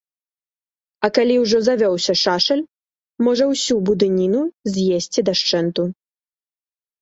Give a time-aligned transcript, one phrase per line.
[1.07, 2.63] А калі ўжо завёўся шашаль,
[3.27, 4.41] можа ўсю будыніну
[4.79, 5.83] з'есці дашчэнту.